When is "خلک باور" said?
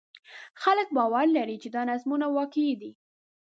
0.63-1.25